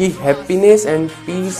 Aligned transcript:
कि 0.00 0.08
happiness 0.20 0.84
and 0.86 1.08
peace 1.24 1.56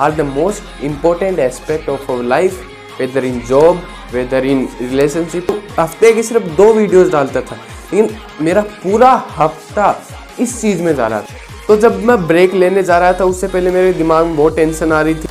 are 0.00 0.12
the 0.12 0.20
most 0.26 0.84
important 0.84 1.38
aspect 1.38 1.88
of 1.88 2.10
our 2.12 2.22
life 2.24 2.60
whether 3.00 3.24
in 3.24 3.40
job 3.48 3.82
whether 4.12 4.46
in 4.46 4.68
relationship 4.80 5.46
हफ़्ते 5.78 6.12
की 6.12 6.22
सिर्फ़ 6.22 6.46
दो 6.56 6.72
videos 6.72 7.10
डालता 7.12 7.40
था, 7.40 7.56
लेकिन 7.92 8.16
मेरा 8.40 8.62
पूरा 8.82 9.12
हफ़्ता 9.36 9.94
इस 10.40 10.60
चीज़ 10.60 10.82
में 10.82 10.94
जा 10.94 11.06
रहा 11.06 11.20
था। 11.20 11.34
तो 11.66 11.76
जब 11.76 12.04
मैं 12.04 12.26
ब्रेक 12.26 12.54
लेने 12.54 12.82
जा 12.82 12.98
रहा 12.98 13.12
था, 13.12 13.24
उससे 13.24 13.48
पहले 13.48 13.70
मेरे 13.70 13.92
दिमाग 13.94 14.26
में 14.26 14.36
बहुत 14.36 14.56
टेंशन 14.56 14.92
आ 14.92 15.00
रही 15.02 15.14
थी। 15.14 15.28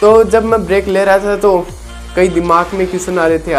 तो 0.00 0.22
जब 0.26 0.44
मैं 0.44 0.64
ब्रेक 0.66 0.88
ले 0.88 1.04
रहा 1.04 1.18
था 1.18 1.36
तो 1.38 1.58
कई 2.16 2.28
दिमाग 2.30 2.74
में 2.74 2.86
क्वेश्चन 2.86 3.18
आ 3.18 3.26
रहे 3.26 3.38
थे 3.38 3.52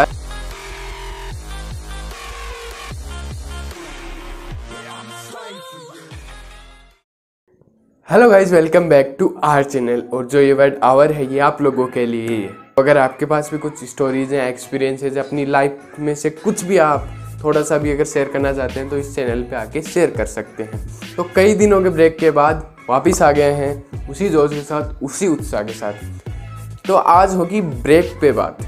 hello 8.12 8.28
guys 8.30 8.54
welcome 8.54 8.88
back 8.88 9.14
to 9.18 9.26
our 9.44 9.62
channel 9.64 10.02
और 10.12 10.26
जो 10.26 10.40
ये 10.40 10.52
वर्ड 10.52 10.74
आवर 10.82 11.12
है, 11.12 11.24
ये 11.32 11.38
आप 11.38 11.60
लोगों 11.62 11.86
के 11.86 12.04
लिए 12.06 12.26
ही 12.28 12.42
है। 12.42 12.50
अगर 12.78 12.98
आपके 12.98 13.26
पास 13.26 13.48
भी 13.52 13.58
कुछ 13.58 13.84
स्टोरीज 13.84 14.32
हैं 14.34 14.48
एक्सपीरियंसेस 14.48 15.16
अपनी 15.16 15.44
लाइफ 15.46 15.78
में 15.98 16.14
से 16.14 16.30
कुछ 16.30 16.64
भी 16.64 16.78
आप 16.78 17.08
थोड़ा 17.44 17.62
सा 17.62 17.78
भी 17.78 17.92
अगर 17.92 18.04
शेयर 18.04 18.28
करना 18.28 18.52
चाहते 18.52 18.80
हैं 18.80 18.88
तो 18.88 18.98
इस 18.98 19.14
चैनल 19.14 19.42
पे 19.42 19.56
आके 19.56 19.82
शेयर 19.82 20.10
कर 20.10 20.26
सकते 20.26 20.62
हैं। 20.62 20.80
तो 21.16 21.26
कई 21.36 21.54
दिनों 21.54 21.80
के 21.82 21.90
ब्रेक 21.90 22.18
के 22.18 22.30
बाद 22.30 22.62
वापस 22.90 23.22
आ 23.22 23.32
गए 23.32 23.52
हैं, 23.52 24.08
उसी 24.10 24.28
जोश 24.28 24.54
के 24.54 24.60
साथ, 24.60 25.02
उसी 25.02 25.28
उत्साह 25.28 25.62
के 25.62 25.72
साथ। 25.72 26.86
तो 26.86 26.94
आज 26.94 27.34
होगी 27.34 27.60
ब्रेक 27.60 28.12
पे 28.20 28.32
बात, 28.32 28.58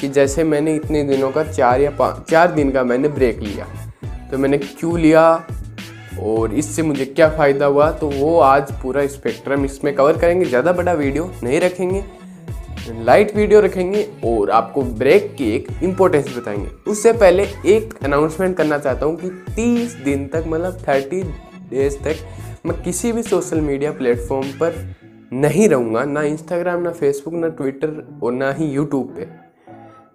कि 0.00 0.08
जैसे 0.08 0.44
मैंने 0.44 0.74
इतने 0.74 1.04
दिनों 1.04 1.30
का, 1.30 1.44
चार 1.44 1.80
या 1.80 1.90
पाँच 1.90 2.30
चार 2.30 2.52
दिन 2.52 2.70
का 2.70 2.84
मैंने 2.84 3.08
ब्रेक 3.10 3.38
लिया। 3.38 3.66
तो 4.30 4.38
मैंने 4.38 4.58
क्यों 4.58 4.98
लिया? 4.98 5.46
और 6.20 6.54
इससे 6.54 6.82
मुझे 6.82 7.04
क्या 7.06 7.28
फ़ायदा 7.36 7.66
हुआ? 7.66 7.90
तो 7.90 8.08
वो 8.08 8.38
आज 8.40 8.72
पूरा 8.72 9.06
स्पेक्ट्रम 9.08 9.64
इसमें 9.64 9.94
कवर 9.94 10.18
करेंगे। 10.18 10.44
ज़्यादा 10.44 10.72
बड़ा 10.72 10.92
वीडियो 10.92 11.30
नहीं 11.42 11.60
रखेंगे। 11.60 12.04
लाइट 13.04 13.34
वीडियो 13.36 13.60
रखेंगे 13.60 14.02
और 14.26 14.50
आपको 14.50 14.82
ब्रेक 14.82 15.34
की 15.38 15.50
एक 15.54 15.66
इम्पोर्टेंस 15.82 16.36
बताएँगे। 16.36 16.68
उससे 16.90 17.12
पहले 17.12 17.42
एक 17.66 17.94
अनाउंसमेंट 18.04 18.56
करना 18.56 18.78
चाहता 18.78 19.06
हूँ 19.06 19.16
कि 19.16 19.28
30 19.54 19.94
दिन 20.04 20.26
तक 20.28 20.44
मतलब 20.46 20.78
30 20.80 21.24
डेज़ 21.70 21.98
तक, 21.98 22.16
मैं 22.66 22.80
किसी 22.82 23.12
भी 23.12 23.22
सोशल 23.22 23.60
मीडिया 23.60 23.92
प्लेटफॉर्म 23.92 24.48
पर 24.54 24.74
नहीं 25.32 25.68
रहूँगा, 25.68 26.04
ना 26.04 26.22
इंस्टाग्राम 26.22 26.80
ना 26.82 26.90
फेसबुक 26.90 27.34
ना 27.34 27.48
ट्विटर 27.48 28.20
और 28.22 28.32
ना 28.32 28.50
ही 28.52 28.66
यूट्यूब 28.66 29.14
पे। 29.16 29.26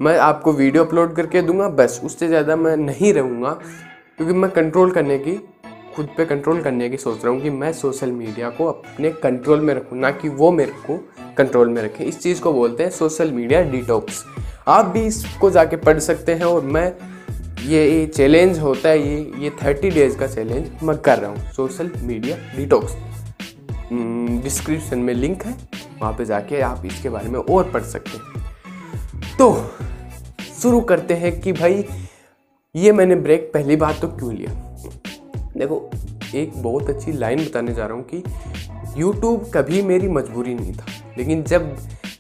मैं 0.02 0.18
आपको 0.20 0.54
वीडियो 0.54 0.84
अपलोड 0.84 1.16
करके 1.16 1.42
दूँगा, 1.42 1.68
बस 1.70 2.02
उससे 2.04 2.28
ज़्यादा 2.28 2.56
मैं 2.56 2.76
नहीं 2.78 3.14
रहूँगा, 3.14 3.50
क्योंकि 4.18 4.34
मैं 4.34 4.50
कंट्रोल 4.52 4.92
करने 4.92 5.18
की 5.18 5.38
खुद 5.96 6.08
पे 6.18 6.26
कंट्रोल 6.26 6.62
करने 6.62 6.90
की 6.90 6.98
सोच 6.98 7.24
रहा 7.24 7.34
हूँ 7.34 7.42
कि 7.42 7.50
मैं 7.50 7.72
सोशल 7.74 8.12
मीडिया 8.12 8.50
को 8.50 8.66
अपने 8.66 9.10
कंट्रोल 9.14 9.60
में 9.60 9.74
रखूँ, 9.74 9.98
ना 10.00 10.12
कि 10.12 10.30
वो 10.30 10.52
मेरे 10.52 10.72
को 10.88 10.98
कंट्रोल 11.38 11.70
में 11.70 11.82
रखे। 11.82 12.04
इस 12.04 12.20
चीज़ 12.22 12.42
को 12.42 12.54
बोलते 12.54 12.84
हैं 12.84 12.90
सोशल 12.90 13.32
मीडिया 13.32 13.62
डिटॉक्स 13.62 14.24
आप 14.68 14.86
भी 14.86 15.02
इसको 15.02 15.50
जाके 15.50 15.76
पढ़ 15.78 16.00
सकते 16.00 16.34
हैं 16.34 16.46
और 16.46 16.64
मैं 16.66 16.92
ये 17.66 18.06
चैलेंज 18.08 18.60
होता 18.60 18.90
है, 18.90 19.00
ये 19.00 19.32
ये 19.44 19.50
थर्टी 19.64 19.90
डेज़ 19.90 20.18
का 20.18 20.28
चैलेंज 20.28 20.84
मैं 20.84 20.98
कर 20.98 21.20
रहा 21.20 21.32
हूँ 21.32 21.52
सोशल 21.52 21.92
मीडिया 22.02 22.38
डिटॉक्स 22.58 22.96
डिस्क्रिप्शन 24.44 25.00
में 25.00 25.14
लिंक 25.14 25.44
है, 25.44 25.56
वहाँ 26.02 26.14
पे 26.14 26.26
जाके 26.26 26.62
आप 26.62 26.86
इसके 26.86 27.10
बारे 27.10 27.30
में 27.30 27.40
और 27.40 27.72
पढ़ 27.72 27.84
सकते 27.84 28.18
हैं। 28.18 29.38
तो 29.38 29.54
शुरू 30.62 30.82
करते 30.82 31.14
हैं 31.14 31.40
कि 31.42 31.52
भाई, 31.54 31.86
ये 32.76 32.92
मैंने 32.92 33.16
ब्रेक 33.18 33.52
पहली 33.54 33.76
बार 33.76 33.98
तो 34.02 34.08
क्यों 34.10 34.34
लिया? 34.34 34.62
देखो, 35.58 35.90
एक 36.36 36.52
बहुत 36.56 36.90
अच्छी 36.90 37.12
लाइन 37.12 37.40
बताने 37.40 37.74
जा 37.74 37.86
रहा 37.86 37.96
हूँ 37.96 38.04
कि 38.04 38.24
यूट्यूब 38.98 39.50
कभी 39.54 39.82
मेरी 39.82 40.08
मजबूरी 40.08 40.54
नहीं 40.54 40.74
था। 40.74 40.86
लेकिन 41.18 41.44
जब 41.44 41.76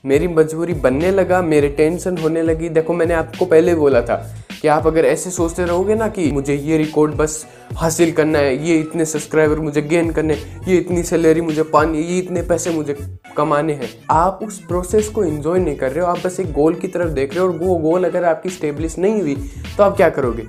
मेरी 0.05 0.27
मजबूरी 0.27 0.73
बनने 0.73 1.11
लगा, 1.11 1.42
मेरे 1.42 1.69
टेंशन 1.69 2.17
होने 2.17 2.42
लगी, 2.42 2.69
देखो, 2.69 2.94
मैंने 2.94 3.14
आपको 3.14 3.45
पहले 3.45 3.75
बोला 3.75 4.02
था 4.02 4.16
कि 4.61 4.67
आप 4.67 4.87
अगर 4.87 5.05
ऐसे 5.05 5.30
सोचते 5.32 5.65
रहोगे 5.65 5.95
ना 5.95 6.08
कि 6.08 6.32
मुझे 6.32 6.55
ये 6.55 6.77
रिकॉर्ड 6.77 7.15
बस 7.15 7.45
हासिल 7.73 8.11
करना 8.11 8.39
है, 8.39 8.55
ये 8.67 8.80
इतने 8.80 9.05
सब्सक्राइबर 9.05 9.59
मुझे 9.59 9.82
गेन 9.82 10.11
करने 10.11 10.33
ये 10.67 10.77
इतनी 10.77 11.04
सैलरी 11.04 11.42
मुझे 11.42 11.64
पानी, 11.64 12.02
ये 12.02 12.17
इतने 12.20 12.42
पैसे 12.42 12.70
मुझे 12.70 12.98
कमाने 13.38 13.73
हैं। 13.73 13.89
आप 14.11 14.39
उस 14.43 14.59
प्रोसेस 14.59 15.09
को 15.09 15.23
एंजॉय 15.23 15.59
नहीं 15.59 15.76
कर 15.76 15.92
रहे 15.92 16.05
हो, 16.05 16.11
आप 16.11 16.26
बस 16.26 16.39
एक 16.39 16.52
गोल 16.54 16.76
की 16.76 16.88
तरफ़ 16.88 17.09
देख 17.09 17.36
रहे 17.36 17.43
हो 17.43 17.52
और 17.52 17.58
वो 17.58 17.76
गोल 17.80 18.05
अगर 18.05 18.23
आपकी 18.23 18.49
स्टेब्लिश 18.49 18.98
नहीं 18.98 19.21
हुई 19.21 19.36
तो 19.77 19.83
आप 19.83 19.98
क्या 19.98 20.09
करोगे? 20.09 20.48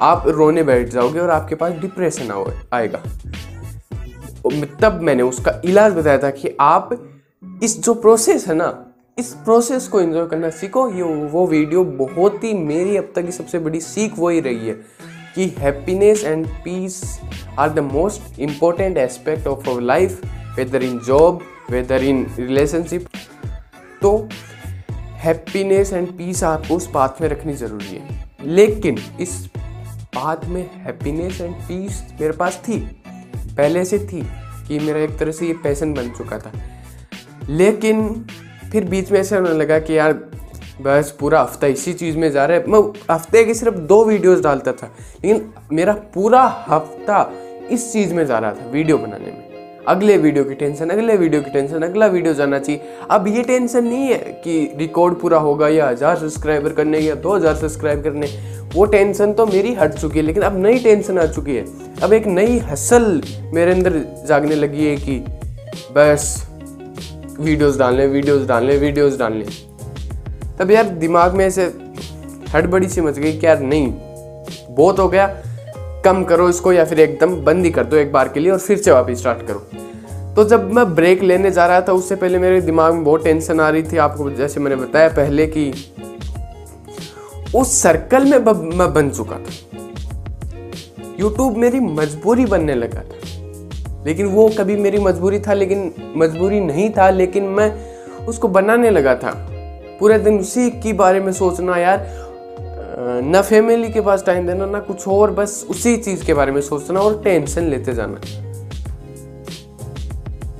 आप 0.00 0.24
रोने 0.28 0.62
बैठ 0.62 0.88
जाओगे 0.88 1.20
और 1.20 1.30
आपके 1.30 1.54
पास 1.54 1.72
डिप्रेशन 1.72 2.30
आएगा। 2.72 3.02
तब 4.80 5.00
मैंने 5.02 5.22
उसका 5.22 5.60
इलाज 5.64 5.92
बताया 5.92 6.18
था 6.18 6.30
कि 6.30 6.56
आप 6.60 6.90
इस 7.62 7.78
जो 7.84 7.94
प्रोसेस 7.94 8.46
है 8.48 8.54
ना, 8.54 8.84
इस 9.18 9.32
प्रोसेस 9.34 9.88
को 9.88 10.00
एंजॉय 10.00 10.26
करना 10.26 10.50
सीखो। 10.50 10.88
ये 10.90 11.02
वो 11.28 11.46
वीडियो 11.46 11.84
बहुत 11.84 12.44
ही 12.44 12.52
मेरी 12.54 12.96
अब 12.96 13.12
तक 13.16 13.24
की 13.26 13.32
सबसे 13.32 13.58
बड़ी 13.58 13.80
सीख 13.80 14.18
वही 14.18 14.40
रही 14.40 14.68
है 14.68 14.74
कि 15.34 15.46
happiness 15.58 16.24
and 16.24 16.46
peace 16.64 17.20
are 17.58 17.70
the 17.70 17.78
most 17.78 18.38
important 18.40 18.98
aspect 18.98 19.46
of 19.46 19.68
our 19.70 19.80
life 19.82 20.20
whether 20.56 20.82
in 20.82 20.98
job 20.98 21.40
whether 21.70 22.04
in 22.04 22.26
relationship 22.38 23.08
तो 24.02 24.16
हैप्पीनेस 25.18 25.92
एंड 25.92 26.08
पीस 26.08 26.42
आपको 26.44 26.76
उस 26.76 26.90
पाथ 26.90 27.20
में 27.22 27.28
रखनी 27.28 27.54
ज़रूरी 27.54 27.86
है। 27.86 28.26
लेकिन 28.44 28.98
इस 29.20 29.38
पाथ 30.18 30.44
में 30.48 30.62
हैप्पीनेस 30.76 31.40
एंड 31.40 31.54
पीस 31.56 32.02
मेरे 32.20 32.32
पास 32.32 32.56
थी। 32.58 32.78
पहले 33.56 33.84
से 33.84 33.98
थी 33.98 34.22
कि 34.68 34.78
मेरा 34.78 35.00
एक 35.00 35.16
तरह 35.18 35.32
से 35.32 35.46
ये 35.46 35.52
पैसन 35.62 35.92
बन 35.94 36.08
चुका 36.10 36.38
था। 36.38 36.52
लेकिन 37.50 38.02
फिर 38.72 38.84
बीच 38.84 39.10
में 39.12 39.18
ऐसा 39.20 39.36
होने 39.36 39.52
लगा 39.52 39.78
कि 39.78 39.96
यार, 39.98 40.12
बस 40.82 41.16
पूरा 41.20 41.40
हफ़्ता 41.40 41.66
इसी 41.66 41.92
चीज़ 41.94 42.16
में 42.18 42.30
जा 42.30 42.44
रहा 42.46 42.56
है। 42.56 42.66
मैं 42.66 42.80
हफ़्ते 43.10 43.44
की 43.44 43.54
सिर्फ़ 43.54 43.76
दो 43.86 44.04
वीडियोस 44.04 44.40
डालता 44.42 44.72
था, 44.72 44.90
लेकिन 45.24 45.52
मेरा 45.72 45.92
पूरा 46.14 46.42
हफ़्ता 46.68 47.30
इस 47.70 47.92
चीज़ 47.92 48.14
में 48.14 48.24
जा 48.26 48.38
रहा 48.38 48.52
था 48.52 48.70
वीडियो 48.70 48.98
बनाने 48.98 49.26
में। 49.26 49.46
अगले 49.88 50.16
वीडियो 50.18 50.44
की 50.44 50.54
टेंशन 50.54 50.90
अगले 50.90 51.16
वीडियो 51.16 51.42
की 51.42 51.50
टेंशन 51.50 51.82
अगला 51.82 52.06
वीडियो 52.06 52.34
जाना 52.34 52.58
चाहिए। 52.58 52.80
अब 53.10 53.28
ये 53.28 53.42
टेंशन 53.42 53.84
नहीं 53.84 54.08
है 54.08 54.18
कि 54.44 54.74
रिकॉर्ड 54.78 55.14
पूरा 55.20 55.38
होगा 55.38 55.68
या 55.68 55.88
हज़ार 55.88 56.16
सब्सक्राइबर 56.18 56.72
करने 56.72 56.98
या 56.98 57.14
दो 57.16 57.34
हज़ार 57.36 57.54
सब्सक्राइब 57.56 58.02
करने। 58.04 58.26
वो 58.74 58.84
टेंशन 58.86 59.32
तो 59.32 59.46
मेरी 59.46 59.72
हट 59.74 59.94
चुकी 59.94 60.18
है, 60.18 60.24
लेकिन 60.24 60.42
अब 60.42 60.56
नई 60.56 60.78
टेंशन 60.78 61.18
आ 61.18 61.24
चुकी 61.26 61.54
है। 61.56 61.64
अब 62.02 62.12
एक 62.12 62.26
नई 62.26 62.58
हसल 62.60 63.22
मेरे 63.54 63.72
अंदर 63.72 63.92
जागने 64.28 64.54
लगी 64.54 64.86
है 64.86 64.96
कि 64.98 65.18
बस 65.92 66.46
वीडियोस 67.40 67.78
डालने 67.78 68.06
वीडियोस 68.06 68.46
डालने 68.46 68.76
वीडियोस 68.76 69.18
डालने 69.18 69.44
तब 70.58 70.70
यार 70.70 70.88
दिमाग 70.98 71.34
में 71.34 71.44
ऐसे 71.46 71.64
हड़बड़ी 72.54 72.88
सी 72.88 73.00
मच 73.00 73.18
गई 73.18 73.36
कि 73.38 73.46
यार 73.46 73.60
नहीं, 73.60 73.92
बहुत 74.70 74.98
हो 74.98 75.08
गया, 75.08 75.26
कम 76.04 76.22
करो 76.24 76.48
इसको 76.48 76.72
या 76.72 76.84
फिर 76.84 77.00
एकदम 77.00 77.34
बंद 77.44 77.64
ही 77.64 77.70
कर 77.70 77.84
दो 77.84 77.96
एक 77.96 78.12
बार 78.12 78.28
के 78.28 78.40
लिए 78.40 78.50
और 78.52 78.58
फिर 78.58 78.76
से 78.78 78.90
वापस 78.90 79.18
स्टार्ट 79.18 79.46
करो। 79.46 79.66
तो 80.34 80.44
जब 80.44 80.72
मैं 80.72 80.84
ब्रेक 80.94 81.22
लेने 81.22 81.50
जा 81.50 81.66
रहा 81.66 81.80
था, 81.80 81.92
उससे 81.92 82.16
पहले 82.16 82.38
मेरे 82.38 82.60
दिमाग 82.60 82.94
में 82.94 83.04
बहुत 83.04 83.24
टेंशन 83.24 83.60
आ 83.60 83.68
रही 83.68 83.82
थी। 83.82 83.96
आपको 83.98 84.30
जैसे 84.32 84.60
मैंने 84.60 84.76
बताया 84.76 85.08
पहले 85.10 85.46
कि 85.46 85.72
उस 87.56 87.82
सर्कल 87.82 88.24
में 88.24 88.38
मैं 88.76 88.94
बन 88.94 89.10
चुका 89.10 89.36
था। 89.36 89.78
यूट्यूब 91.20 91.56
मेरी 91.56 91.80
मजबूरी 91.80 92.46
बनने 92.46 92.74
लगा 92.74 93.00
था। 93.00 93.14
लेकिन 94.06 94.26
वो 94.26 94.48
कभी 94.58 94.76
मेरी 94.76 94.98
मजबूरी 94.98 95.40
था, 95.40 95.52
लेकिन 95.52 95.94
मजबूरी 96.16 96.60
नहीं 96.60 96.90
था, 96.90 97.10
लेकिन 97.10 97.44
मैं 97.44 97.86
उसको 98.26 98.48
बनाने 98.48 98.90
लगा 98.90 99.14
था। 99.14 99.48
पूरे 100.00 100.18
दिन 100.18 100.38
उसी 100.38 100.70
के 100.70 100.92
बारे 100.92 101.20
में 101.20 101.32
सोचना 101.32 101.76
यार 101.76 102.28
ना 103.24 103.42
फैमिली 103.42 103.88
के 103.88 104.00
पास 104.00 104.24
टाइम 104.26 104.46
देना, 104.46 104.66
ना 104.66 104.80
कुछ 104.80 105.08
और, 105.08 105.30
बस 105.30 105.66
उसी 105.70 105.96
चीज़ 105.96 106.24
के 106.24 106.34
बारे 106.34 106.52
में 106.52 106.60
सोचना 106.60 107.00
और 107.00 107.20
टेंशन 107.24 107.62
लेते 107.62 107.94
जाना। 107.94 108.20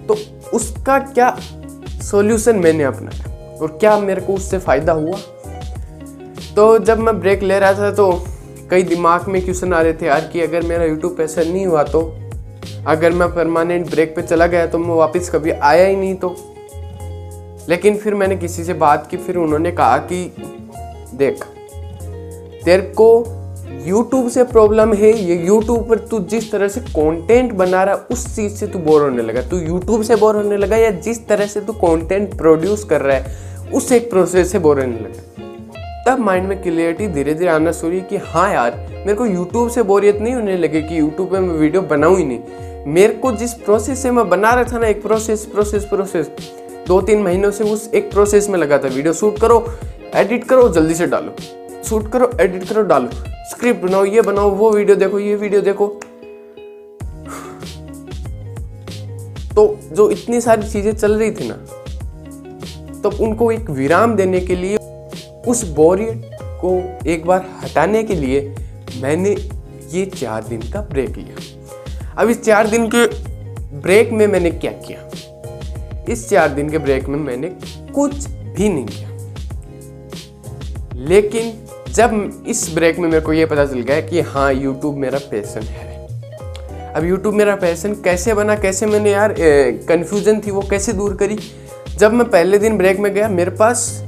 तो 0.07 0.17
उसका 0.55 0.99
क्या 0.99 1.39
सॉल्यूशन 2.03 2.57
मैंने 2.57 2.85
अपनाया? 2.85 3.57
और 3.63 3.69
क्या 3.69 3.99
मेरे 3.99 4.21
को 4.21 4.35
उससे 4.35 4.59
फ़ायदा 4.59 4.93
हुआ? 4.93 5.19
तो 6.59 6.79
जब 6.79 6.99
मैं 6.99 7.21
ब्रेक 7.21 7.43
ले 7.43 7.59
रहा 7.59 7.73
था 7.73 7.91
तो 7.91 8.25
कई 8.71 8.83
दिमाग 8.83 9.29
में 9.29 9.43
क्वेश्चन 9.43 9.73
आ 9.73 9.81
रहे 9.83 9.93
थे 9.93 10.07
यार 10.07 10.21
कि 10.33 10.41
अगर 10.41 10.63
मेरा 10.63 10.85
यूट्यूब 10.85 11.17
पैसा 11.17 11.43
नहीं 11.43 11.67
हुआ 11.67 11.83
तो 11.83 12.01
अगर 12.87 13.13
मैं 13.13 13.29
परमानेंट 13.35 13.91
ब्रेक 13.91 14.17
पे 14.17 14.23
चला 14.23 14.47
गया 14.47 14.67
तो 14.67 14.79
मैं 14.79 14.95
वापस 14.95 15.31
कभी 15.31 15.51
आया 15.51 15.87
ही 15.87 15.97
नहीं 15.97 16.15
तो। 16.15 16.35
लेकिन 17.69 17.97
फिर 17.97 18.15
मैंने 18.15 18.37
किसी 18.37 18.65
से 18.65 18.75
बात 18.75 19.07
की, 19.11 19.17
फिर 19.17 19.37
उन्होंने 19.37 19.73
कहा 19.73 19.99
कि, 19.99 20.35
देख, 21.15 21.45
तेरे 22.65 22.83
को 22.83 23.25
यूट्यूब 23.87 24.29
से 24.29 24.45
प्रॉब्लम 24.45 24.95
है, 24.95 25.13
ये 25.19 25.37
यूट्यूब 25.47 25.89
पर 25.89 25.99
तू 25.99 26.21
जिस 26.21 26.53
तरह 26.53 26.69
से 26.69 26.81
कंटेंट 26.81 27.53
बना 27.53 27.85
रहा, 27.85 27.95
उस 27.95 28.37
चीज़ 28.37 28.53
से 28.53 28.67
तू 28.67 28.79
बोर 28.79 29.03
होने 29.03 29.23
लगा। 29.23 29.43
तू 29.43 29.59
यूट्यूब 29.59 30.03
से 30.03 30.17
बोर 30.17 30.37
होने 30.37 30.57
लगा 30.57 30.77
या 30.77 30.91
जिस 30.91 31.27
तरह 31.29 31.47
से 31.47 31.61
तू 31.61 31.73
कंटेंट 31.73 32.37
प्रोड्यूस 32.39 32.85
कर 32.85 33.01
रहा 33.01 33.17
है, 33.17 33.37
उस 33.75 33.93
एक 33.93 34.11
प्रोसेस 34.11 34.53
से 34.53 34.59
बोर 34.59 34.81
होने 34.81 34.97
लगा। 34.97 35.48
तब 36.09 36.19
माइंड 36.19 36.47
में 36.49 36.61
क्लियरिटी 36.63 37.07
धीरे 37.07 37.33
धीरे 37.35 37.49
आना 37.51 37.73
शुरू 37.73 37.93
हुई 37.93 38.01
कि 38.01 38.17
हाँ 38.27 38.53
यार, 38.53 38.77
मेरे 38.91 39.15
को 39.15 39.25
यूट्यूब 39.27 39.69
से 39.71 39.83
बोरियत 39.83 40.21
नहीं 40.21 40.35
होने 40.35 40.57
लगे 40.57 40.81
कि 40.83 40.99
यूट्यूब 40.99 41.31
पे 41.31 41.41
मैं 41.41 41.55
वीडियो 41.55 41.83
बनाऊँ 41.83 42.17
ही 42.19 42.25
नहीं। 42.25 42.85
मेरे 42.93 43.13
को 43.15 43.33
जिस 43.33 43.53
प्रोसेस 43.55 44.03
से 44.03 44.11
मैं 44.11 44.29
बना 44.29 44.53
रहा 44.55 44.65
था 44.65 44.79
ना, 44.79 44.87
एक 44.87 45.03
प्रोसेस 45.03 45.45
प्रोसेस 45.47 45.85
प्रोसेस 45.85 46.31
दो 46.87 47.01
तीन 47.03 47.23
महीनों 47.23 47.51
से 47.51 47.65
उस 47.65 47.91
एक 47.95 48.11
प्रोसेस 48.11 48.49
में 48.49 48.59
लगा 48.59 48.79
था 48.79 48.89
वीडियो 48.89 49.13
शूट 49.13 49.39
करो 49.41 49.65
एडिट 50.15 50.45
करो, 50.45 50.69
जल्दी 50.69 50.95
से 50.95 51.07
डालो। 51.07 51.35
शूट 51.89 52.11
करो 52.13 52.31
एडिट 52.41 52.69
करो, 52.69 52.83
डालो। 52.85 53.11
स्क्रिप्ट 53.51 53.83
बनाओ, 53.83 54.05
ये 54.05 54.23
बनाओ, 54.23 54.51
वो 54.51 54.71
वीडियो 54.73 54.97
देखो, 54.97 55.19
ये 55.19 55.35
वीडियो 55.35 55.61
देखो। 55.61 55.89
तो 59.55 59.79
जो 59.93 60.11
इतनी 60.11 60.41
सारी 60.41 60.71
चीज़ें 60.71 60.93
चल 60.95 61.19
रही 61.19 61.31
थी 61.31 61.49
ना 61.49 61.55
तो 63.03 63.11
उनको 63.25 63.53
एक 63.53 63.71
विराम 63.71 64.17
देने 64.17 64.41
के 64.41 64.57
लिए 64.57 64.78
उस 65.49 65.63
बोरियत 65.69 66.31
को 66.63 66.71
एक 67.07 67.25
बार 67.27 67.47
हटाने 67.65 68.03
के 68.03 68.15
लिए 68.15 68.55
मैंने 69.01 69.31
ये 69.93 70.05
चार 70.07 70.45
दिन 70.45 70.63
का 70.73 70.81
ब्रेक 70.81 71.17
लिया। 71.17 71.37
अब 72.19 72.31
इस 72.31 72.43
चार 72.45 72.67
दिन 72.67 72.89
के 72.95 73.07
ब्रेक 73.79 74.11
में 74.13 74.27
मैंने 74.27 74.51
क्या 74.51 74.73
किया? 74.73 75.09
इस 76.09 76.29
चार 76.31 76.49
दिन 76.49 76.71
के 76.71 76.79
ब्रेक 76.79 77.07
में 77.09 77.19
मैंने 77.19 77.49
कुछ 77.95 78.29
भी 78.29 78.69
नहीं 78.69 78.87
किया। 78.87 79.09
लेकिन 81.09 81.53
जब 81.93 82.45
इस 82.49 82.69
ब्रेक 82.75 82.99
में 82.99 83.09
मेरे 83.09 83.21
को 83.21 83.33
ये 83.33 83.47
पता 83.47 83.65
चल 83.67 83.81
गया 83.81 84.01
कि 84.01 84.21
हाँ 84.21 84.53
यूट्यूब 84.53 84.97
मेरा 84.97 85.19
पैसन 85.31 85.61
है। 85.61 85.97
अब 86.95 87.05
यूट्यूब 87.05 87.35
मेरा 87.35 87.55
पैसन 87.57 87.95
कैसे 87.95 88.35
बना, 88.35 88.57
कैसे 88.57 88.87
मैंने 88.87 89.11
यार 89.11 89.35
कन्फ्यूज़न 89.89 90.41
थी 90.41 90.51
वो 90.51 90.63
कैसे 90.71 90.93
दूर 90.93 91.17
करी? 91.17 91.39
जब 91.97 92.13
मैं 92.13 92.29
पहले 92.31 92.59
दिन 92.59 92.79
ब्रेक 92.79 92.99
में 92.99 93.13
गया, 93.15 93.29
मेरे 93.29 93.51
पास 93.51 94.05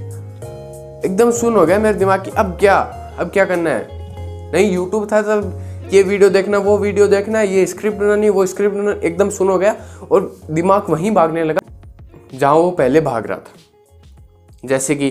एकदम 1.04 1.30
सुन 1.32 1.54
हो 1.56 1.64
गया 1.66 1.78
मेरे 1.78 1.98
दिमाग 1.98 2.24
की, 2.24 2.30
अब 2.30 2.56
क्या? 2.60 2.76
अब 3.18 3.30
क्या 3.30 3.44
करना 3.44 3.70
है? 3.70 4.52
नहीं 4.52 4.70
यूट्यूब 4.72 5.06
था 5.12 5.20
तब 5.22 5.88
ये 5.92 6.02
वीडियो 6.02 6.28
देखना, 6.30 6.58
वो 6.58 6.76
वीडियो 6.78 7.06
देखना, 7.08 7.42
ये 7.42 7.64
स्क्रिप्ट 7.66 7.98
बनानी, 7.98 8.28
वो 8.28 8.44
स्क्रिप्ट 8.46 8.76
बनाना, 8.76 9.00
एकदम 9.00 9.30
सुन 9.30 9.48
हो 9.48 9.58
गया 9.58 9.74
और 10.10 10.36
दिमाग 10.50 10.90
वहीं 10.90 11.10
भागने 11.10 11.44
लगा, 11.44 11.60
जहाँ 12.34 12.54
वो 12.54 12.70
पहले 12.72 13.00
भाग 13.00 13.26
रहा 13.26 13.38
था। 13.38 14.68
जैसे 14.68 14.94
कि 14.94 15.08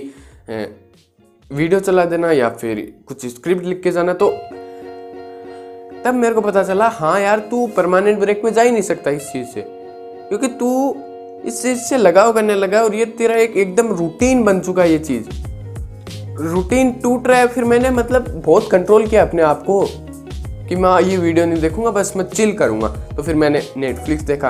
वीडियो 1.51 1.79
चला 1.79 2.05
देना 2.05 2.31
या 2.31 2.49
फिर 2.51 2.81
कुछ 3.07 3.25
स्क्रिप्ट 3.25 3.65
लिख 3.65 3.81
के 3.83 3.91
जाना 3.91 4.13
तो 4.13 4.29
तब 6.03 6.13
मेरे 6.13 6.33
को 6.33 6.41
पता 6.41 6.63
चला 6.63 6.87
हाँ 6.89 7.19
यार, 7.21 7.39
तू 7.41 7.67
परमानेंट 7.67 8.19
ब्रेक 8.19 8.41
में 8.45 8.53
जा 8.53 8.61
ही 8.61 8.71
नहीं 8.71 8.81
सकता 8.83 9.11
इस 9.11 9.31
चीज़ 9.31 9.47
से, 9.47 9.63
क्योंकि 10.29 10.47
तू 10.49 10.95
इस 11.45 11.61
चीज़ 11.63 11.79
से 11.79 11.97
लगाव 11.97 12.33
करने 12.33 12.55
लगा 12.55 12.83
और 12.83 12.95
ये 12.95 13.05
तेरा 13.17 13.35
एक 13.37 13.57
एकदम 13.57 13.93
रूटीन 13.93 14.43
बन 14.43 14.59
चुका 14.59 14.83
है 14.83 14.91
ये 14.91 14.99
चीज़। 14.99 15.29
रूटीन 16.39 16.91
टूट 16.93 17.27
रहा 17.27 17.37
है, 17.39 17.47
फिर 17.47 17.63
मैंने 17.63 17.89
मतलब 17.89 18.27
बहुत 18.45 18.69
कंट्रोल 18.71 19.07
किया 19.07 19.21
अपने 19.21 19.41
आप 19.41 19.63
को 19.63 19.85
कि 20.69 20.75
मैं 20.75 20.99
ये 21.01 21.17
वीडियो 21.17 21.45
नहीं 21.45 21.61
देखूँगा, 21.61 21.91
बस 21.91 22.13
मैं 22.17 22.25
चिल 22.25 22.51
करूँगा। 22.53 22.87
तो 22.87 23.23
फिर 23.23 23.35
मैंने 23.35 23.61
नेटफ्लिक्स 23.77 24.23
देखा। 24.23 24.49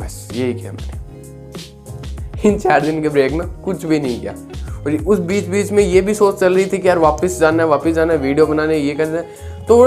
बस 0.00 0.28
यही 0.34 0.54
किया 0.54 0.72
मैंने। 0.72 2.48
इन 2.48 2.58
चार 2.58 2.80
दिन 2.80 3.02
के 3.02 3.08
ब्रेक 3.08 3.32
में 3.32 3.46
कुछ 3.48 3.84
भी 3.84 4.00
नहीं 4.00 4.20
किया। 4.20 4.32
और 4.80 4.96
उस 5.06 5.18
बीच 5.18 5.46
बीच 5.46 5.72
में 5.72 5.82
ये 5.82 6.00
भी 6.00 6.14
सोच 6.14 6.40
चल 6.40 6.54
रही 6.54 6.66
थी 6.66 6.78
कि 6.78 6.88
यार 6.88 6.98
वापस 6.98 7.38
जाना 7.40 7.62
है, 7.62 7.68
वापस 7.68 7.90
जाना 7.90 8.12
है 8.12 8.18
वीडियो 8.18 8.46
बनाने 8.46 8.76
ये 8.76 8.94
करना 8.94 9.18
है। 9.18 9.66
तो 9.66 9.84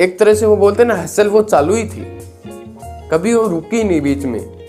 एक 0.00 0.16
तरह 0.18 0.34
से 0.34 0.46
वो 0.46 0.56
बोलते 0.56 0.84
ना 0.84 0.94
हसल 0.94 1.28
वो 1.28 1.42
चालू 1.42 1.74
ही 1.74 1.84
थी। 1.84 2.06
कभी 3.12 3.34
वो 3.34 3.46
रुकी 3.46 3.84
नहीं 3.84 4.00
बीच 4.00 4.24
में। 4.24 4.61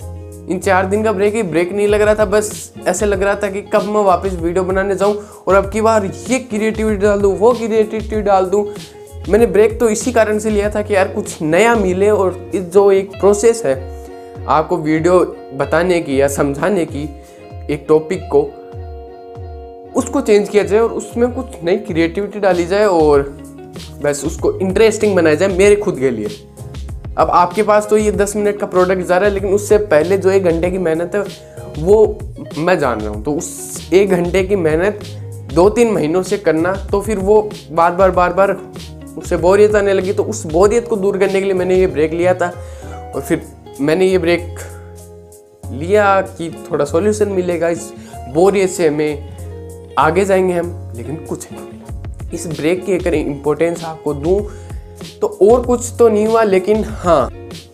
इन 0.44 0.60
चार 0.60 0.86
दिन 0.86 1.04
का 1.04 1.12
ब्रेक 1.12 1.36
ही 1.36 1.44
ब्रेक 1.44 1.72
नहीं 1.72 1.88
लग 1.88 2.02
रहा 2.02 2.16
था, 2.16 2.26
बस 2.26 2.74
ऐसे 2.88 3.06
लग 3.06 3.24
रहा 3.24 3.36
था 3.36 3.50
कि 3.50 3.62
कब 3.74 3.84
मैं 3.86 4.04
वापस 4.04 4.34
वीडियो 4.34 4.64
बनाने 4.64 4.96
जाऊँ 4.96 5.16
और 5.48 5.56
अब 5.56 5.70
की 5.72 5.82
बार 5.82 6.06
ये 6.06 6.40
क्रिएटिविटी 6.40 7.02
डाल 7.02 7.22
दूँ, 7.22 7.36
वो 7.38 7.52
क्रिएटिविटी 7.54 8.22
डाल 8.22 8.46
दूँ। 8.46 8.66
मैंने 9.30 9.46
ब्रेक 9.48 9.80
तो 9.80 9.90
इसी 9.90 10.12
कारण 10.12 10.40
से 10.40 10.50
लिया 10.50 10.70
था 10.70 10.82
कि 10.82 10.96
यार 10.96 11.08
कुछ 11.08 11.42
नया 11.42 11.76
मिले 11.76 12.10
और 12.10 12.52
इस 12.56 12.64
जो 12.64 12.92
एक 12.92 13.12
प्रोसेस 13.12 13.62
है, 13.66 13.76
आपको 14.48 14.78
वीडियो 14.78 15.20
बताने 15.54 16.00
की 16.02 16.20
या 16.22 16.28
समझाने 16.28 16.86
की 16.86 17.04
एक 17.74 17.86
टॉपिक 17.90 18.28
को, 18.32 18.42
उसको 19.96 20.22
चेंज 20.22 20.50
किया 20.50 20.64
जाए 20.64 20.80
और 20.80 20.92
उसमें 20.92 21.32
कुछ 21.32 21.64
नई 21.64 21.78
क्रिएटिविटी 21.78 22.40
डाली 22.40 22.66
जाए 22.66 22.86
और 22.86 23.22
बस 24.04 24.24
उसको 24.26 24.52
इंटरेस्टिंग 24.60 25.16
बनाया 25.16 25.36
जाए 25.36 25.58
मेरे 25.58 25.76
खुद 25.76 26.00
के 26.00 26.10
लिए। 26.10 26.28
अब 27.18 27.30
आपके 27.30 27.64
पास 27.64 27.88
तो 27.90 27.98
ये 27.98 28.12
दस 28.12 28.36
मिनट 28.36 28.60
का 28.60 28.66
प्रोडक्ट 28.66 29.02
जा 29.02 29.18
रहा 29.18 29.28
है, 29.28 29.34
लेकिन 29.34 29.50
उससे 29.50 29.78
पहले 29.78 30.18
जो 30.18 30.30
एक 30.30 30.44
घंटे 30.44 30.72
की 30.72 30.78
मेहनत 30.78 31.16
है, 31.16 31.22
वो 31.80 32.20
मैं 32.58 32.78
जान 32.80 33.02
रहा 33.02 33.10
हूँ। 33.10 33.24
तो 33.24 33.34
उस 33.34 33.90
एक 33.94 34.10
घंटे 34.10 34.44
की 34.44 34.56
मेहनत 34.56 35.00
दो 35.54 35.70
तीन 35.70 35.92
महीनों 35.92 36.22
से 36.24 36.38
करना 36.38 36.74
तो 36.92 37.02
फिर 37.02 37.20
वो 37.20 37.42
बार 37.72 37.92
बार 37.92 38.12
बार 38.12 38.34
बार 38.34 38.58
उससे 39.18 39.38
बोरियत 39.38 39.76
आने 39.76 39.94
लगी। 39.94 40.14
तो 40.14 40.24
उस 40.24 40.46
बोरियत 40.46 40.88
को 40.88 40.96
दूर 40.96 41.18
करने 41.18 41.40
के 41.40 41.46
लिए 41.46 41.54
मैंने 41.54 41.76
ये 41.76 41.88
ब्रेक 41.88 42.14
लिया 42.14 42.34
था 42.34 42.48
और 43.16 43.22
फिर 43.22 43.42
मैंने 43.82 44.06
ये 44.06 44.18
ब्रेक 44.18 44.60
लिया 45.72 46.22
कि 46.22 46.50
थोड़ा 46.72 46.86
सॉल्यूशन 46.86 47.30
मिलेगा। 47.30 47.70
इस 47.70 47.92
बोरियत 48.34 48.70
से 48.70 48.88
हमें 48.88 49.96
आगे 50.00 50.26
जाएँगे 50.26 50.54
हम, 50.54 50.94
लेकिन 50.98 51.16
कुछ 51.30 51.48
नहीं। 51.52 52.32
इस 52.34 52.48
ब्रेक 52.50 52.86
की 52.86 52.94
अगर 52.94 53.14
इम्पोर्टेंस 53.14 53.84
आपको 53.84 54.14
दूँ 54.14 54.40
तो 55.22 55.28
और 55.42 55.66
कुछ 55.66 55.92
तो 56.00 56.08
नहीं 56.10 56.26
हुआ 56.28 56.44
लेकिन 56.44 56.84
हाँ 56.84 57.30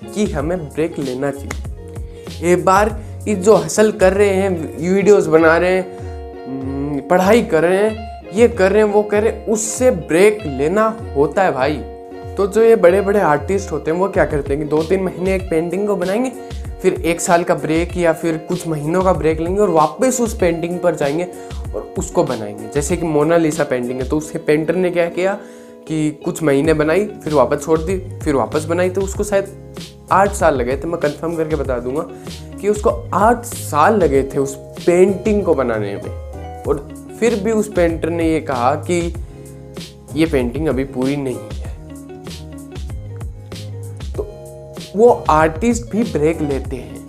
कि 0.06 0.26
हमें 0.26 0.58
ब्रेक 0.60 1.00
लेना 1.00 1.32
चाहिए। 1.32 2.52
एक 2.54 2.66
बार 2.66 2.98
ये 3.28 3.36
जो 3.36 3.56
हसल 3.56 3.92
कर 3.92 4.14
रहे 4.14 4.30
हैं 4.30 4.50
वीडियोस 4.80 5.26
बना 5.28 5.58
रहे 5.58 5.72
हैं 5.72 6.46
हम्म, 6.46 7.00
पढ़ाई 7.00 7.42
कर 7.44 7.64
रहे 7.64 7.78
हैं 7.80 8.08
ये 8.34 8.48
कर 8.48 8.72
रहे 8.72 8.84
हैं 8.84 8.92
वो 8.92 9.04
कर 9.04 9.24
रहे 9.24 9.32
हैं 9.32 9.46
उससे 9.46 9.92
ब्रेक 9.92 10.40
लेना 10.46 10.86
होता 11.16 11.44
है 11.44 11.52
भाई। 11.52 11.76
तो 12.38 12.48
जो 12.48 12.64
ये 12.64 12.76
बड़े 12.76 13.02
बड़े 13.02 13.20
आर्टिस्ट 13.20 13.72
होते 13.72 13.92
हैं 13.92 13.98
वो 13.98 14.08
क्या 14.08 14.26
करते 14.26 14.54
हैं 14.54 14.64
कि 14.64 14.70
दो 14.70 14.82
तीन 14.84 15.04
महीने 15.04 15.36
एक 15.36 15.50
पेंटिंग 15.50 15.88
को 15.88 15.96
बनाएँगे 15.96 16.32
फिर 16.82 16.94
एक 16.94 17.22
साल 17.22 17.44
का 17.44 17.56
ब्रेक 17.56 17.98
या 17.98 18.14
फिर 18.14 18.38
कुछ 18.50 18.68
महीनों 18.68 19.02
का 19.04 19.14
ब्रेक 19.14 19.40
लेंगे 19.40 19.62
और 19.62 19.70
वापस 19.70 20.20
उस 20.22 20.38
पेंटिंग 20.40 20.80
पर 20.80 20.96
जाएँगे 20.96 21.28
और 21.76 21.94
उसको 21.98 22.24
बनाएँगे। 22.24 22.70
जैसे 22.76 22.98
कि 22.98 23.06
मोनालिसा 23.06 23.64
पेंटिंग 23.64 24.02
है 24.02 24.08
तो 24.10 24.18
उसके 24.18 24.38
पेंटर 24.40 24.76
ने 24.76 24.90
क्या 24.92 25.10
किया 25.10 25.38
कि 25.90 26.12
कुछ 26.26 26.44
महीने 26.44 26.74
बनाई, 26.74 27.06
फिर 27.06 27.34
वापस 27.34 27.64
छोड़ 27.64 27.80
दी, 27.80 28.20
फिर 28.20 28.36
वापस 28.36 28.66
बनाई 28.66 28.90
तो 28.90 29.02
उसको 29.02 29.24
शायद 29.24 29.76
आठ 30.12 30.32
साल 30.32 30.56
लगे 30.56 30.78
थे। 30.78 30.88
मैं 30.88 31.00
कंफर्म 31.00 31.36
करके 31.36 31.56
बता 31.56 31.80
दूँगा 31.80 32.02
कि 32.62 32.70
उसको 32.70 32.90
आठ 33.14 33.46
साल 33.46 33.96
लगे 33.96 34.24
थे 34.24 34.40
उस 34.40 34.56
पेंटिंग 34.56 35.44
को 35.44 35.54
बनाने 35.54 35.96
में। 35.96 36.64
और 36.64 36.94
फिर 37.20 37.36
भी 37.36 37.52
उस 37.52 37.74
पेंटर 37.74 38.10
ने 38.10 38.34
ये 38.34 38.40
कहा 38.42 38.76
कि 38.76 39.16
ये 40.14 40.26
पेंटिंग 40.26 40.68
अभी 40.68 40.84
पूरी 40.84 41.16
नहीं 41.16 41.38
है। 41.52 41.74
तो 44.14 44.24
वो 44.96 45.26
आर्टिस्ट 45.30 45.92
भी 45.92 46.04
ब्रेक 46.04 46.42
लेते 46.42 46.76
हैं। 46.76 47.00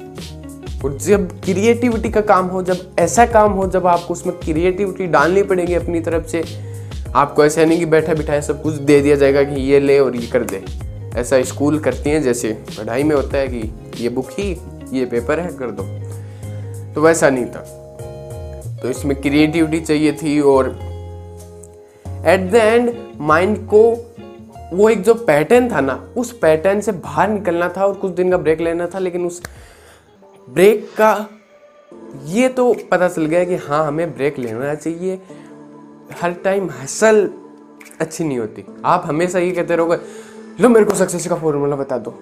और 0.84 0.96
जब 0.96 1.40
क्रिएटिविटी 1.40 2.10
का 2.10 2.20
काम 2.20 2.46
हो, 2.46 2.62
जब 2.62 2.90
ऐसा 2.98 3.26
काम 3.26 3.52
हो, 3.52 3.66
जब 3.66 3.86
आपको 3.86 4.14
उसमें 4.14 4.38
क्रिएटिविटी 4.38 5.06
डालनी 5.06 5.42
पड़ेगी 5.42 5.74
अपनी 5.74 6.00
तरफ़ 6.00 6.26
से 6.26 6.69
आपको 7.14 7.44
ऐसा 7.44 7.64
नहीं 7.64 7.78
कि 7.78 7.86
बैठा 7.86 8.14
बिठाया, 8.14 8.40
सब 8.40 8.62
कुछ 8.62 8.74
दे 8.74 9.00
दिया 9.00 9.16
जाएगा 9.16 9.42
कि 9.42 9.60
ये 9.62 9.80
ले 9.80 9.98
और 9.98 10.16
ये 10.16 10.26
कर 10.26 10.44
दे। 10.44 10.62
ऐसा 11.18 11.42
स्कूल 11.42 11.78
करती 11.78 12.10
हैं, 12.10 12.22
जैसे 12.22 12.52
पढ़ाई 12.68 13.02
में 13.02 13.14
होता 13.16 13.38
है 13.38 13.48
कि 13.48 14.02
ये 14.02 14.08
बुक 14.08 14.30
ही, 14.30 14.50
ये 14.92 15.04
पेपर 15.06 15.40
है, 15.40 15.48
कर 15.52 15.70
दो। 15.70 15.82
तो 16.94 17.00
वैसा 17.00 17.30
नहीं 17.30 17.46
था। 17.46 17.64
तो 18.82 18.88
इसमें 18.88 19.20
क्रिएटिविटी 19.22 19.80
चाहिए 19.80 20.12
थी 20.12 20.40
और 20.40 20.68
एट 22.26 22.50
द 22.50 22.54
एंड 22.54 22.92
माइंड 23.20 23.58
को 23.66 23.82
वो 24.72 24.88
एक 24.88 25.02
जो 25.02 25.14
पैटर्न 25.14 25.70
था 25.72 25.80
ना, 25.80 25.94
उस 26.16 26.32
पैटर्न 26.32 26.80
से 26.80 26.92
बाहर 26.92 27.28
निकलना 27.28 27.68
था 27.68 27.86
और 27.86 27.94
कुछ 27.94 28.12
दिन 28.12 28.30
का 28.30 28.36
ब्रेक 28.36 28.60
लेना 28.60 28.86
था, 28.86 28.98
लेकिन 28.98 29.26
उस 29.26 29.42
ब्रेक 30.48 30.88
का 31.00 31.28
ये 32.26 32.48
तो 32.48 32.72
पता 32.90 33.08
चल 33.08 33.26
गया 33.26 33.44
कि 33.44 33.56
हाँ 33.56 33.86
हमें 33.86 34.14
ब्रेक 34.14 34.38
लेना 34.38 34.74
चाहिए। 34.74 35.18
हर 36.22 36.32
टाइम 36.44 36.68
हसल 36.82 37.28
अच्छी 38.00 38.24
नहीं 38.24 38.38
होती। 38.38 38.64
आप 38.84 39.02
हमेशा 39.06 39.38
ये 39.38 39.50
कहते 39.50 39.76
रहोगे, 39.76 39.96
लो 40.60 40.68
मेरे 40.68 40.84
को 40.84 40.94
सक्सेस 40.94 41.26
का 41.28 41.36
फॉर्मूला 41.36 41.76
बता 41.76 41.98
दो। 41.98 42.14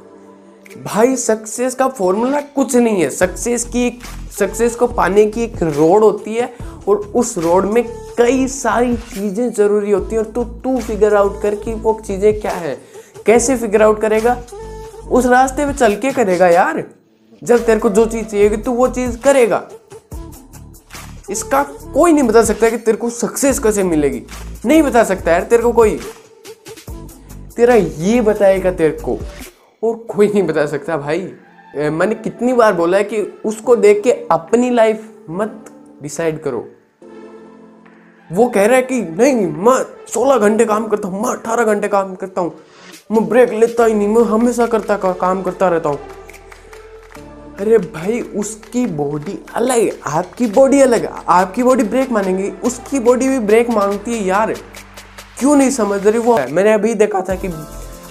भाई 0.85 1.17
सक्सेस 1.17 1.75
का 1.75 1.89
फॉर्मूला 1.89 2.41
कुछ 2.41 2.75
नहीं 2.77 3.03
है। 3.03 3.11
सक्सेस 3.11 3.65
की 3.65 3.91
सक्सेस 4.39 4.75
को 4.75 4.87
पाने 4.87 5.25
की 5.27 5.43
एक 5.43 5.63
रोड 5.63 6.03
होती 6.03 6.35
है 6.35 6.53
और 6.89 6.97
उस 7.15 7.37
रोड 7.39 7.65
में 7.65 7.83
कई 8.19 8.47
सारी 8.49 8.97
चीज़ें 8.97 9.51
ज़रूरी 9.53 9.91
होती 9.91 10.17
हैं 10.17 10.23
और 10.23 10.31
तू 10.31 10.45
तू 10.45 10.79
फिगर 10.81 11.15
आउट 11.15 11.41
कर 11.43 11.55
कि 11.55 11.75
वो 11.75 12.01
चीज़ें 12.07 12.41
क्या 12.41 12.53
है। 12.53 12.77
कैसे 13.27 13.57
फिगर 13.57 13.83
आउट 13.83 14.01
करेगा? 14.01 14.37
उस 15.11 15.27
रास्ते 15.27 15.67
पे 15.67 15.73
चल 15.73 15.97
के 15.97 16.13
करेगा 16.13 16.49
यार। 16.49 16.85
जब 17.43 17.65
तेरे 17.67 17.81
को 17.81 17.91
जो 17.91 18.07
चीज़ 18.07 18.25
चाहिए 18.25 18.57
तू 18.57 18.73
वो 18.73 18.89
चीज़ 18.89 19.19
करेगा। 19.19 19.59
इसका 21.31 21.63
कोई 21.95 22.13
नहीं 22.13 22.25
बता 22.25 22.43
सकता 22.43 22.69
कि 22.71 22.77
तेरे 22.79 22.97
को 22.99 23.11
सक्सेस 23.11 23.59
कैसे 23.59 23.83
मिलेगी। 23.85 24.23
नहीं 24.67 24.83
बता 24.83 25.05
सकता 25.05 25.33
यार 25.33 25.43
तेरे 25.43 25.63
को 25.63 25.73
कोई। 25.73 25.99
तेरा 27.57 27.75
ये 27.75 28.21
बताएगा 28.21 28.73
तेरे 28.73 28.99
को 29.05 29.19
और 29.83 29.95
कोई 30.09 30.29
नहीं 30.29 30.43
बता 30.43 30.67
सकता 30.67 30.97
भाई। 30.97 31.21
मैंने 31.75 32.15
कितनी 32.15 32.53
बार 32.53 32.73
बोला 32.73 32.99
है 32.99 33.05
कि 33.05 33.21
उसको 33.45 33.77
देख 33.77 34.03
के 34.03 34.13
अपनी 34.31 34.71
लाइफ 34.71 35.09
मत 35.31 35.65
डिसाइड 36.03 36.41
करो। 36.43 36.67
वो 38.31 38.49
कह 38.49 38.67
रहा 38.67 38.77
है 38.77 38.83
कि 38.83 39.01
नहीं 39.01 39.47
मैं 39.59 39.77
सोलह 40.13 40.39
घंटे 40.39 40.65
काम 40.65 40.87
करता 40.89 41.09
हूँ 41.09 41.23
मैं 41.23 41.31
अठारह 41.31 41.65
घंटे 41.65 41.89
काम 41.89 42.15
करता 42.15 42.41
हूँ 42.41 42.55
मैं 43.13 43.29
ब्रेक 43.29 43.53
लेता 43.53 43.85
ही 43.85 43.95
नहीं 43.95 44.09
मैं 44.09 44.23
हमेशा 44.23 44.67
करता 44.67 44.97
का, 44.97 45.13
काम 45.13 45.43
करता 45.43 45.69
रहता 45.69 45.89
हूँ। 45.89 45.99
अरे 47.59 47.79
भाई, 47.79 48.21
उसकी 48.21 48.85
बॉडी 48.87 49.33
अलग 49.55 49.79
है, 49.79 49.91
आपकी 50.07 50.47
बॉडी 50.47 50.81
अलग 50.81 51.05
है। 51.05 51.11
आपकी 51.29 51.63
बॉडी 51.63 51.83
ब्रेक 51.85 52.11
मानेंगी, 52.11 52.49
उसकी 52.65 52.99
बॉडी 52.99 53.29
भी 53.29 53.39
ब्रेक 53.39 53.71
मांगती 53.71 54.13
है 54.13 54.23
यार। 54.25 54.53
क्यों 55.39 55.57
नहीं 55.57 55.71
समझ 55.71 56.07
रही 56.07 56.19
वो? 56.19 56.39
मैंने 56.51 56.73
अभी 56.73 56.95
देखा 56.95 57.21
था 57.21 57.35
कि 57.35 57.49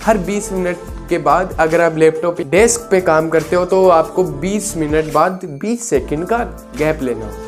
हर 0.04 0.18
20 0.18 0.52
मिनट 0.52 0.78
के 1.10 1.18
बाद 1.18 1.56
अगर 1.60 1.82
आप 1.82 1.98
लैपटॉप 1.98 2.42
डेस्क 2.42 2.88
पे 2.92 3.02
काम 3.02 3.30
करते 3.30 3.56
हो 3.56 3.66
तो 3.66 3.88
आपको 3.90 4.24
20 4.42 4.76
मिनट 4.78 5.14
बाद 5.14 5.40
20 5.64 5.90
सेकंड 5.90 6.26
का 6.26 6.38
गैप 6.78 7.00
लेना 7.02 7.26
होता 7.26 7.38
है। 7.38 7.46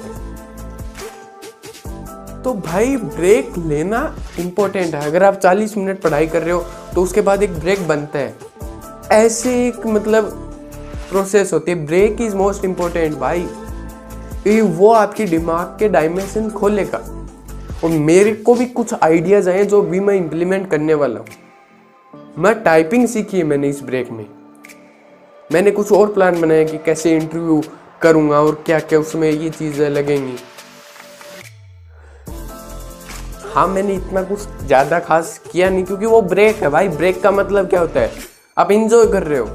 तो 2.43 2.53
भाई 2.55 2.97
ब्रेक 2.97 3.57
लेना 3.57 4.15
इम्पोर्टेंट 4.39 4.95
है। 4.95 5.05
अगर 5.05 5.23
आप 5.23 5.39
40 5.41 5.77
मिनट 5.77 6.01
पढ़ाई 6.01 6.27
कर 6.27 6.41
रहे 6.41 6.51
हो 6.51 6.65
तो 6.95 7.03
उसके 7.03 7.21
बाद 7.21 7.43
एक 7.43 7.59
ब्रेक 7.59 7.87
बनता 7.87 8.19
है। 8.19 8.35
ऐसे 9.11 9.67
एक 9.67 9.87
मतलब 9.87 10.45
प्रोसेस 11.09 11.53
होती 11.53 11.71
है। 11.71 11.85
ब्रेक 11.85 12.21
इज़ 12.21 12.35
मोस्ट 12.35 12.65
इम्पोर्टेंट 12.65 13.17
भाई। 13.17 13.47
ये 14.47 14.61
वो 14.61 14.91
आपकी 14.93 15.25
दिमाग 15.25 15.75
के 15.79 15.89
डायमेंशन 15.89 16.49
खोलेगा। 16.49 16.97
और 17.83 17.89
मेरे 17.89 18.33
को 18.35 18.53
भी 18.55 18.65
कुछ 18.65 18.93
आइडियाज़ 18.93 19.49
आए 19.49 19.63
जो 19.65 19.81
भी 19.81 19.99
मैं 19.99 20.15
इम्प्लीमेंट 20.15 20.69
करने 20.71 20.93
वाला 20.93 21.19
हूँ। 21.19 21.27
मैं 22.37 22.53
टाइपिंग 22.63 23.07
सीखी 23.07 23.37
है 23.37 23.43
मैंने 23.43 23.69
इस 23.69 23.81
ब्रेक 23.83 24.11
में। 24.11 24.25
मैंने 25.53 25.71
कुछ 25.71 25.91
और 25.91 26.13
प्लान 26.13 26.41
बनाया 26.41 26.63
कि 26.63 26.77
कैसे 26.77 27.15
इंटरव्यू 27.15 27.61
करूँगा 28.01 28.41
और 28.41 28.63
क्या 28.65 28.79
क्या 28.79 28.99
उसमें 28.99 29.29
ये 29.31 29.49
चीज़ें 29.49 29.89
लगेंगी। 29.89 30.35
हाँ 33.53 33.67
मैंने 33.67 33.93
इतना 33.93 34.21
कुछ 34.23 34.39
ज़्यादा 34.65 34.99
खास 34.99 35.37
किया 35.51 35.69
नहीं 35.69 35.83
क्योंकि 35.83 36.05
वो 36.05 36.21
ब्रेक 36.23 36.55
है। 36.55 36.69
भाई 36.69 36.87
ब्रेक 36.89 37.21
का 37.21 37.31
मतलब 37.31 37.69
क्या 37.69 37.79
होता 37.79 37.99
है? 37.99 38.11
आप 38.57 38.71
इंजॉय 38.71 39.05
कर 39.11 39.23
रहे 39.23 39.39
हो। 39.39 39.47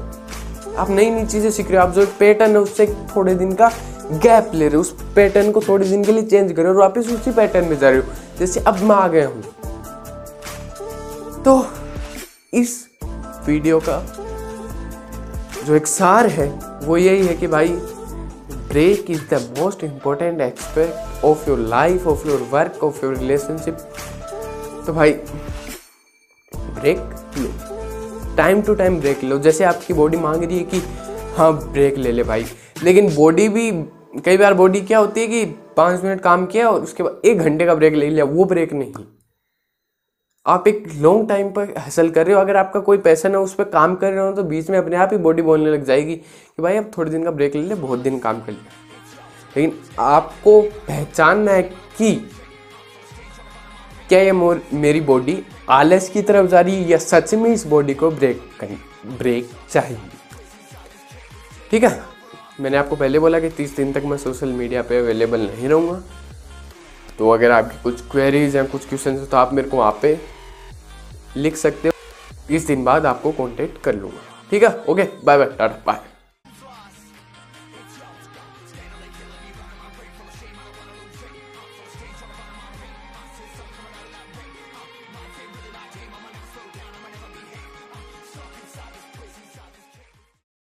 आप 0.77 0.89
नई 0.89 1.09
नई 1.09 1.25
चीज़ें 1.25 1.49
सीख 1.51 1.71
रहे 1.71 1.77
हो, 1.77 1.87
आप 1.87 1.93
जो 1.93 2.05
पैटर्न 2.19 2.51
है, 2.51 2.57
उससे 2.59 2.87
थोड़े 3.15 3.35
दिन 3.35 3.51
का 3.55 3.71
गैप 4.13 4.51
ले 4.53 4.67
रहे 4.67 4.75
हो, 4.75 4.81
उस 4.81 4.91
पैटर्न 5.15 5.51
को 5.51 5.61
थोड़े 5.61 5.87
दिन 5.87 6.03
के 6.03 6.11
लिए 6.11 6.23
चेंज 6.23 6.51
कर 6.51 6.61
रहे 6.61 6.65
हो 6.65 6.73
और 6.73 6.81
वापस 6.81 7.09
उसी 7.13 7.31
पैटर्न 7.33 7.65
में 7.67 7.77
जा 7.79 7.89
रहे 7.89 7.99
हो, 7.99 8.13
जैसे 8.39 8.59
अब 8.61 8.81
मैं 8.81 8.95
आ 8.95 9.07
गया 9.07 9.27
हूँ। 9.27 9.41
तो 11.43 11.65
इस 12.53 12.87
वीडियो 13.47 13.79
का 13.89 13.99
जो 15.65 15.75
एक 15.75 15.87
सार 15.87 16.27
है, 16.27 16.47
वो 16.83 16.97
यही 16.97 17.25
है 17.27 17.35
कि 17.35 17.47
भाई 17.47 17.67
break 18.69 19.11
is 19.11 19.21
the 19.31 19.41
most 19.59 19.83
important 19.83 20.41
aspect 20.41 21.23
of 21.25 21.49
your 21.49 21.59
life 21.59 22.07
of 22.07 22.27
your 22.27 22.47
work 22.51 22.83
of 22.83 23.05
your 23.05 23.15
relationship 23.17 23.77
तो 24.85 24.93
भाई 24.93 25.11
ब्रेक 26.51 26.97
लो। 27.37 27.64
टाइम 28.37 28.61
टू 28.61 28.73
टाइम 28.75 28.99
ब्रेक 28.99 29.23
लो 29.23 29.37
जैसे 29.39 29.63
आपकी 29.63 29.93
बॉडी 29.93 30.17
मांग 30.17 30.43
रही 30.43 30.57
है 30.57 30.63
कि 30.63 30.81
हाँ 31.37 31.51
ब्रेक 31.63 31.97
ले 31.97 32.11
ले 32.11 32.23
भाई। 32.23 32.45
लेकिन 32.83 33.13
बॉडी 33.15 33.47
भी, 33.49 33.71
कई 34.21 34.37
बार 34.37 34.53
बॉडी 34.53 34.81
क्या 34.81 34.99
होती 34.99 35.21
है 35.21 35.27
कि 35.27 35.45
पाँच 35.77 36.03
मिनट 36.03 36.21
काम 36.21 36.45
किया 36.45 36.69
और 36.69 36.81
उसके 36.81 37.03
बाद 37.03 37.21
एक 37.25 37.39
घंटे 37.39 37.65
का 37.65 37.75
ब्रेक 37.75 37.93
ले 37.93 38.09
लिया, 38.09 38.25
वो 38.25 38.45
ब्रेक 38.45 38.73
नहीं। 38.73 38.93
आप 40.45 40.67
एक 40.67 40.83
लॉन्ग 40.95 41.27
टाइम 41.29 41.49
पर 41.51 41.73
हासिल 41.77 42.09
कर 42.09 42.25
रहे 42.25 42.35
हो। 42.35 42.41
अगर 42.41 42.57
आपका 42.57 42.79
कोई 42.79 42.97
पैसा 42.99 43.29
है 43.29 43.37
उस 43.37 43.53
पर 43.53 43.63
काम 43.65 43.95
कर 43.95 44.11
रहे 44.11 44.25
हो 44.25 44.31
तो 44.31 44.43
बीच 44.43 44.69
में 44.69 44.77
अपने 44.77 44.95
आप 44.95 45.09
ही 45.11 45.17
बॉडी 45.17 45.41
बोलने 45.41 45.71
लग 45.71 45.85
जाएगी 45.85 46.15
कि 46.15 46.61
भाई 46.61 46.77
आप 46.77 46.91
थोड़े 46.97 47.11
दिन 47.11 47.23
का 47.23 47.31
ब्रेक 47.31 47.55
ले 47.55 47.61
ले, 47.61 47.75
बहुत 47.75 47.99
दिन 47.99 48.19
काम 48.19 48.41
कर 48.41 48.51
लिया। 48.51 48.71
लेकिन 49.57 49.79
आपको 49.99 50.61
पहचानना 50.61 51.51
है 51.51 51.63
कि 51.63 52.13
क्या 54.09 54.19
ये 54.19 54.31
मोर, 54.31 54.61
मेरी 54.73 55.01
बॉडी 55.01 55.43
आलस 55.69 56.09
की 56.09 56.21
तरफ़ 56.21 56.47
जा 56.47 56.59
रही 56.61 56.75
है 56.75 56.89
या 56.89 56.97
सच 56.97 57.33
में 57.33 57.49
इस 57.49 57.65
बॉडी 57.67 57.93
को 57.93 58.09
ब्रेक 58.11 58.41
कर 58.59 58.77
ब्रेक 59.07 59.49
चाहिए। 59.69 59.97
ठीक 61.71 61.83
है? 61.83 62.03
मैंने 62.59 62.77
आपको 62.77 62.95
पहले 62.95 63.19
बोला 63.19 63.39
कि 63.39 63.49
तीस 63.49 63.75
दिन 63.75 63.93
तक 63.93 64.03
मैं 64.05 64.17
सोशल 64.17 64.51
मीडिया 64.53 64.81
पे 64.81 64.99
अवेलेबल 64.99 65.39
नहीं 65.41 65.69
रहूँगा। 65.69 66.01
तो 67.17 67.29
अगर 67.29 67.51
आपकी 67.51 67.81
कुछ 67.83 68.01
क्वेरीज 68.11 68.55
या 68.55 68.63
कुछ 68.65 68.87
क्वेश्चन 68.89 69.25
तो 69.25 69.37
आप 69.37 69.53
मेरे 69.53 69.69
को 69.69 69.77
वहाँ 69.77 69.97
पे 70.01 70.19
लिख 71.37 71.55
सकते 71.55 71.87
हो। 71.87 71.93
तीस 72.47 72.67
दिन 72.67 72.83
बाद 72.85 73.05
आपको 73.05 73.31
कॉन्टेक्ट 73.31 73.81
कर 73.83 73.95
लूँगा। 73.95 74.21
ठीक 74.51 74.63
है? 74.63 74.69
Okay 74.89 75.03
bye 75.25 75.37
bye 75.37 75.47
tata 75.47 75.83
bye 75.87 76.14